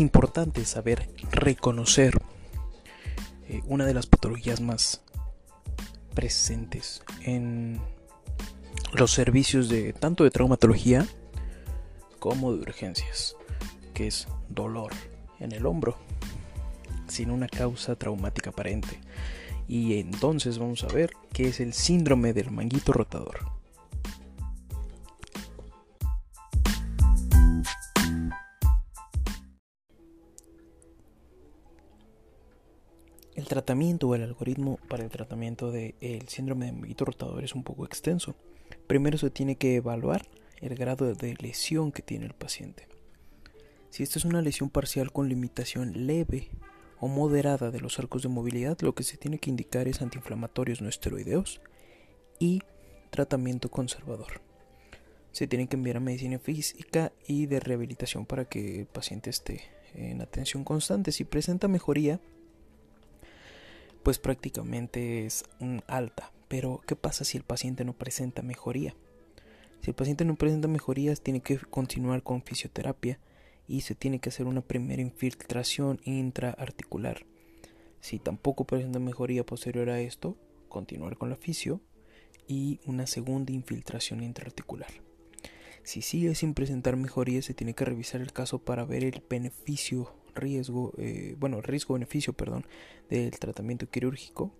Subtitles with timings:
[0.00, 2.18] Importante saber reconocer
[3.46, 5.02] eh, una de las patologías más
[6.14, 7.78] presentes en
[8.94, 11.06] los servicios de tanto de traumatología
[12.18, 13.36] como de urgencias,
[13.92, 14.92] que es dolor
[15.38, 15.98] en el hombro
[17.06, 18.98] sin una causa traumática aparente.
[19.68, 23.59] Y entonces vamos a ver qué es el síndrome del manguito rotador.
[33.50, 37.84] Tratamiento o el algoritmo para el tratamiento del síndrome de manguito rotador es un poco
[37.84, 38.36] extenso.
[38.86, 40.24] Primero se tiene que evaluar
[40.60, 42.86] el grado de lesión que tiene el paciente.
[43.90, 46.48] Si esta es una lesión parcial con limitación leve
[47.00, 50.80] o moderada de los arcos de movilidad, lo que se tiene que indicar es antiinflamatorios
[50.80, 51.60] no esteroideos
[52.38, 52.60] y
[53.10, 54.42] tratamiento conservador.
[55.32, 59.62] Se tiene que enviar a medicina física y de rehabilitación para que el paciente esté
[59.92, 61.10] en atención constante.
[61.10, 62.20] Si presenta mejoría,
[64.02, 66.32] pues prácticamente es un alta.
[66.48, 68.96] Pero, ¿qué pasa si el paciente no presenta mejoría?
[69.82, 73.18] Si el paciente no presenta mejorías, tiene que continuar con fisioterapia
[73.66, 77.24] y se tiene que hacer una primera infiltración intraarticular.
[78.00, 80.36] Si tampoco presenta mejoría posterior a esto,
[80.68, 81.80] continuar con la fisio
[82.48, 84.90] y una segunda infiltración intraarticular.
[85.82, 90.12] Si sigue sin presentar mejoría, se tiene que revisar el caso para ver el beneficio
[90.40, 92.66] riesgo, eh, bueno, riesgo-beneficio, perdón,
[93.08, 94.52] del tratamiento quirúrgico.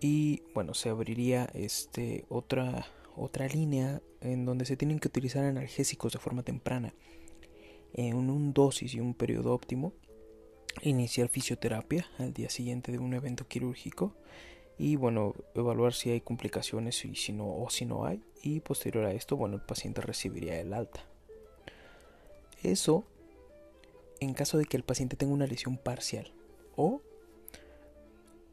[0.00, 6.12] Y bueno, se abriría este, otra, otra línea en donde se tienen que utilizar analgésicos
[6.12, 6.94] de forma temprana,
[7.92, 9.92] en un dosis y un periodo óptimo.
[10.82, 14.16] Iniciar fisioterapia al día siguiente de un evento quirúrgico
[14.76, 18.22] y bueno, evaluar si hay complicaciones y si no, o si no hay.
[18.42, 21.00] Y posterior a esto, bueno, el paciente recibiría el alta.
[22.62, 23.04] Eso
[24.24, 26.32] en caso de que el paciente tenga una lesión parcial
[26.76, 27.00] o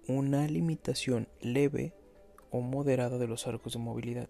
[0.08, 1.94] una limitación leve
[2.50, 4.30] o moderada de los arcos de movilidad.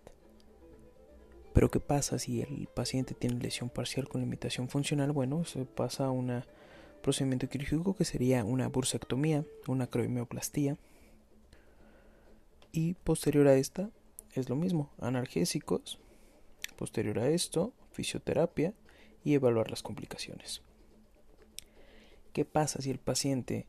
[1.53, 5.11] Pero ¿qué pasa si el paciente tiene lesión parcial con limitación funcional?
[5.11, 6.43] Bueno, se pasa a un
[7.01, 10.77] procedimiento quirúrgico que sería una bursectomía, una acromioplastia.
[12.71, 13.89] Y posterior a esta
[14.33, 15.99] es lo mismo, analgésicos.
[16.77, 18.73] Posterior a esto, fisioterapia
[19.25, 20.61] y evaluar las complicaciones.
[22.33, 23.67] ¿Qué pasa si el paciente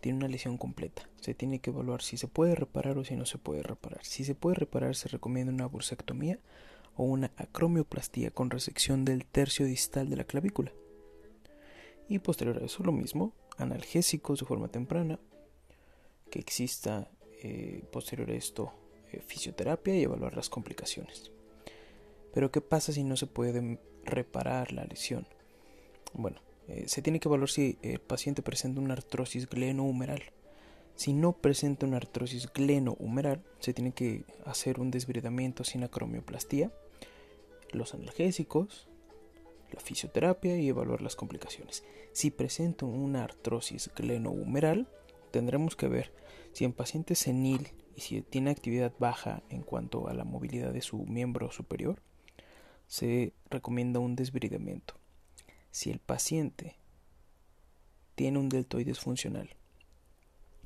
[0.00, 1.08] tiene una lesión completa?
[1.20, 4.04] Se tiene que evaluar si se puede reparar o si no se puede reparar.
[4.04, 6.40] Si se puede reparar, se recomienda una bursectomía
[6.96, 10.72] o una acromioplastía con resección del tercio distal de la clavícula.
[12.08, 15.20] Y posterior a eso lo mismo, analgésicos de forma temprana,
[16.28, 17.08] que exista
[17.42, 18.72] eh, posterior a esto
[19.12, 21.30] eh, fisioterapia y evaluar las complicaciones.
[22.34, 25.26] Pero ¿qué pasa si no se puede reparar la lesión?
[26.14, 30.22] Bueno, eh, se tiene que evaluar si el paciente presenta una artrosis glenohumeral.
[30.94, 36.70] Si no presenta una artrosis glenohumeral, se tiene que hacer un desbridamiento sin acromioplastía,
[37.72, 38.88] los analgésicos,
[39.72, 41.82] la fisioterapia y evaluar las complicaciones.
[42.12, 44.86] Si presenta una artrosis glenohumeral,
[45.30, 46.12] tendremos que ver
[46.52, 50.82] si en paciente senil y si tiene actividad baja en cuanto a la movilidad de
[50.82, 52.02] su miembro superior,
[52.86, 55.01] se recomienda un desbridamiento.
[55.72, 56.76] Si el paciente
[58.14, 59.56] tiene un deltoides funcional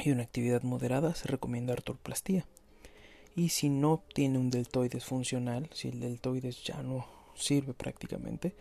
[0.00, 2.44] y una actividad moderada, se recomienda artroplastía.
[3.37, 7.06] Y si no tiene un deltoides funcional, si el deltoides ya no
[7.37, 8.56] sirve prácticamente,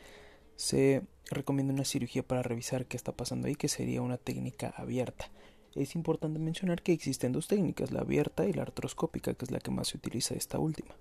[0.56, 1.02] se
[1.32, 5.32] recomienda una cirugía para revisar qué está pasando ahí, que sería una técnica abierta.
[5.74, 9.60] Es importante mencionar que existen dos técnicas, la abierta y la artroscópica, que es la
[9.60, 10.96] que más se utiliza esta última.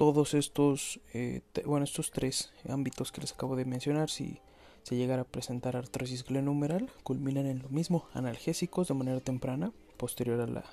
[0.00, 4.40] Todos estos, eh, bueno, estos tres ámbitos que les acabo de mencionar, si
[4.82, 10.40] se llegara a presentar artrosis glenohumeral, culminan en lo mismo, analgésicos de manera temprana, posterior
[10.40, 10.64] a la,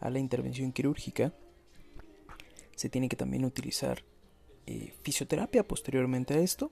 [0.00, 1.32] a la intervención quirúrgica.
[2.76, 4.04] Se tiene que también utilizar
[4.66, 6.70] eh, fisioterapia posteriormente a esto,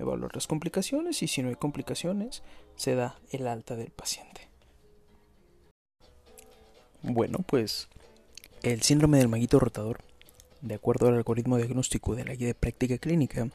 [0.00, 2.42] evaluar las complicaciones y si no hay complicaciones,
[2.74, 4.48] se da el alta del paciente.
[7.02, 7.88] Bueno, pues
[8.64, 10.02] el síndrome del maguito rotador,
[10.64, 13.48] de acuerdo al algoritmo diagnóstico de la guía de práctica clínica,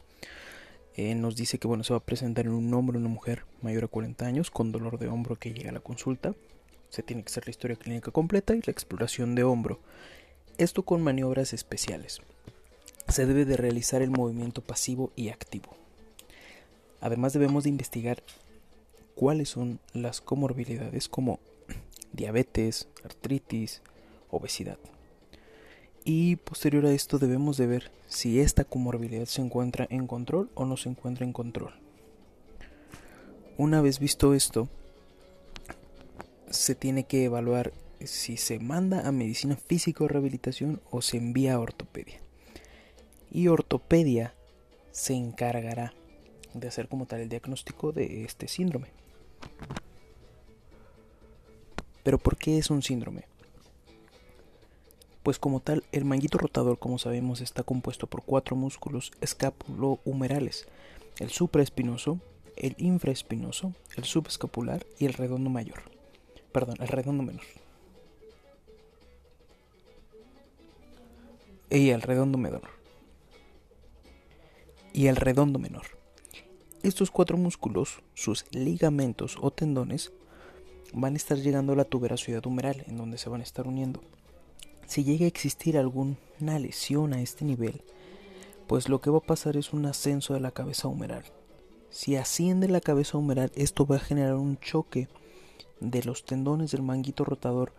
[0.96, 3.46] eh, nos dice que bueno, se va a presentar en un hombre o una mujer
[3.62, 6.36] mayor a 40 años con dolor de hombro que llega a la consulta.
[6.90, 9.80] Se tiene que hacer la historia clínica completa y la exploración de hombro.
[10.60, 12.22] Esto con maniobras especiales
[13.08, 15.76] se debe de realizar el movimiento pasivo y activo.
[17.02, 18.22] Además debemos de investigar
[19.16, 21.40] cuáles son las comorbilidades como
[22.14, 23.82] diabetes, artritis,
[24.30, 24.78] obesidad.
[26.12, 30.66] Y posterior a esto debemos de ver si esta comorbilidad se encuentra en control o
[30.66, 31.72] no se encuentra en control.
[33.60, 34.68] Una vez visto esto,
[36.50, 37.74] se tiene que evaluar
[38.04, 42.20] si se manda a medicina física o rehabilitación o se envía a ortopedia
[43.30, 44.34] y ortopedia
[44.92, 45.94] se encargará
[46.56, 48.88] de hacer como tal el diagnóstico de este síndrome.
[52.02, 53.26] Pero ¿por qué es un síndrome?
[55.24, 60.68] Pues como tal, el manguito rotador, como sabemos, está compuesto por cuatro músculos escapulo-humerales,
[61.20, 62.20] el supraespinoso,
[62.56, 65.84] el infraespinoso, el subescapular y el redondo mayor.
[66.52, 67.44] Perdón, el redondo menor.
[71.70, 72.80] Y el redondo menor
[74.94, 75.86] y el redondo menor.
[76.84, 80.12] Estos cuatro músculos, sus ligamentos o tendones,
[80.94, 84.02] van a estar llegando a la tuberosidad humeral, en donde se van a estar uniendo.
[84.90, 86.18] Si llega a existir alguna
[86.58, 87.84] lesión a este nivel,
[88.66, 91.24] pues lo que va a pasar es un ascenso de la cabeza humeral.
[91.92, 95.08] Si asciende la cabeza humeral, esto va a generar un choque
[95.80, 97.72] de los tendones del manguito rotador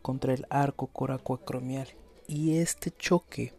[0.00, 1.88] contra el arco coracoacromial.
[2.28, 3.52] Y este choque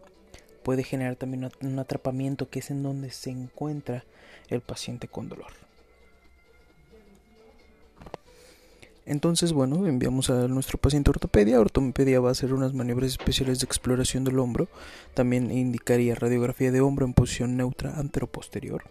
[0.64, 4.06] puede generar también un atrapamiento que es en donde se encuentra
[4.48, 5.52] el paciente con dolor.
[9.06, 11.60] Entonces, bueno, enviamos a nuestro paciente a ortopedia.
[11.60, 14.68] Ortopedia va a hacer unas maniobras especiales de exploración del hombro.
[15.13, 18.84] También indicaría radiografía de hombro en posición neutra anteroposterior.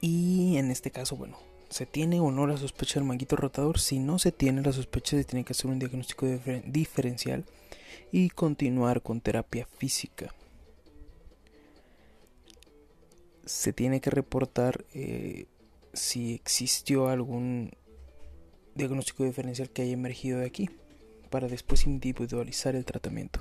[0.00, 1.36] Y en este caso, bueno,
[1.68, 3.78] ¿se tiene o no la sospecha del manguito rotador?
[3.78, 6.26] Si no se tiene la sospecha, se tiene que hacer un diagnóstico
[6.64, 7.44] diferencial
[8.10, 10.34] y continuar con terapia física.
[13.44, 15.46] Se tiene que reportar eh,
[15.92, 17.72] si existió algún
[18.80, 20.70] diagnóstico diferencial que haya emergido de aquí
[21.30, 23.40] para después individualizar el tratamiento.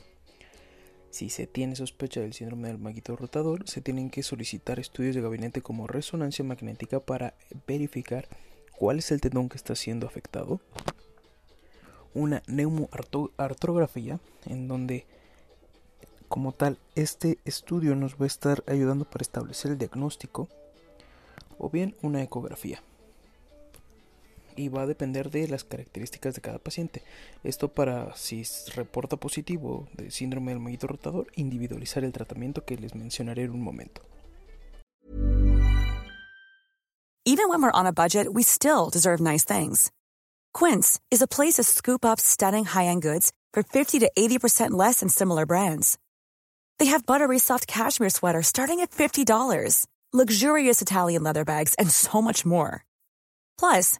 [1.10, 5.22] Si se tiene sospecha del síndrome del maguito rotador, se tienen que solicitar estudios de
[5.22, 7.34] gabinete como resonancia magnética para
[7.66, 8.28] verificar
[8.78, 10.62] cuál es el tendón que está siendo afectado.
[12.14, 15.06] Una neumoartrografía en donde
[16.28, 20.48] como tal este estudio nos va a estar ayudando para establecer el diagnóstico.
[21.58, 22.84] O bien una ecografía
[24.60, 27.04] y va a depender de las características de cada paciente.
[27.44, 28.44] Esto para si
[28.76, 33.62] reporta positivo de síndrome del mollito rotador, individualizar el tratamiento que les mencionaré en un
[33.62, 34.02] momento.
[37.26, 39.92] Even when we're on a budget, we still deserve nice things.
[40.54, 45.02] Quince is a place to scoop up stunning high-end goods for 50 to 80% less
[45.02, 46.00] than similar brands.
[46.80, 52.22] They have buttery soft cashmere sweaters starting at $50, luxurious Italian leather bags, and so
[52.22, 52.84] much more.
[53.60, 54.00] Plus,